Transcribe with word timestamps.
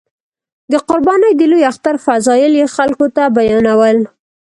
د 0.71 0.73
قربانۍ 0.89 1.31
د 1.37 1.41
لوی 1.51 1.63
اختر 1.71 1.95
فضایل 2.05 2.53
یې 2.61 2.67
خلکو 2.75 3.05
ته 3.15 3.23
بیانول. 3.35 3.97